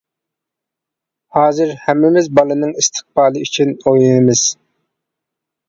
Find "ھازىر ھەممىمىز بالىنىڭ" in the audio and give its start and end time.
1.37-2.73